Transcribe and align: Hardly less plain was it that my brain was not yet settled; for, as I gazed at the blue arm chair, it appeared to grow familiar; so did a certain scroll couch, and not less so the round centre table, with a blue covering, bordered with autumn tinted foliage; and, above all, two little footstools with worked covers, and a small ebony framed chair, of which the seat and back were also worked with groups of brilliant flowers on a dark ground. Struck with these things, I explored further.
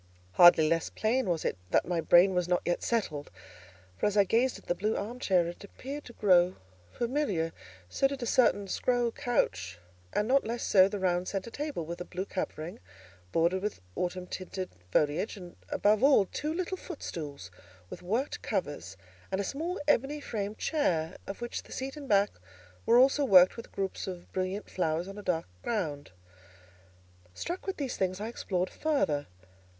Hardly 0.31 0.67
less 0.67 0.89
plain 0.89 1.29
was 1.29 1.45
it 1.45 1.57
that 1.69 1.85
my 1.87 2.01
brain 2.01 2.33
was 2.33 2.47
not 2.47 2.63
yet 2.65 2.81
settled; 2.81 3.29
for, 3.99 4.07
as 4.07 4.17
I 4.17 4.23
gazed 4.23 4.57
at 4.57 4.65
the 4.65 4.73
blue 4.73 4.95
arm 4.97 5.19
chair, 5.19 5.45
it 5.45 5.63
appeared 5.63 6.05
to 6.05 6.13
grow 6.13 6.55
familiar; 6.91 7.53
so 7.87 8.07
did 8.07 8.23
a 8.23 8.25
certain 8.25 8.67
scroll 8.67 9.11
couch, 9.11 9.77
and 10.11 10.27
not 10.27 10.43
less 10.43 10.63
so 10.63 10.87
the 10.87 10.97
round 10.97 11.27
centre 11.27 11.51
table, 11.51 11.85
with 11.85 12.01
a 12.01 12.05
blue 12.05 12.25
covering, 12.25 12.79
bordered 13.31 13.61
with 13.61 13.79
autumn 13.95 14.25
tinted 14.25 14.69
foliage; 14.89 15.37
and, 15.37 15.55
above 15.69 16.01
all, 16.03 16.25
two 16.25 16.51
little 16.51 16.77
footstools 16.77 17.51
with 17.91 18.01
worked 18.01 18.41
covers, 18.41 18.97
and 19.31 19.39
a 19.39 19.43
small 19.43 19.79
ebony 19.87 20.19
framed 20.19 20.57
chair, 20.57 21.15
of 21.27 21.41
which 21.41 21.61
the 21.61 21.71
seat 21.71 21.95
and 21.95 22.09
back 22.09 22.31
were 22.87 22.97
also 22.97 23.23
worked 23.23 23.55
with 23.55 23.71
groups 23.71 24.07
of 24.07 24.31
brilliant 24.33 24.67
flowers 24.67 25.07
on 25.07 25.19
a 25.19 25.21
dark 25.21 25.45
ground. 25.61 26.09
Struck 27.35 27.67
with 27.67 27.77
these 27.77 27.97
things, 27.97 28.19
I 28.19 28.29
explored 28.29 28.71
further. 28.71 29.27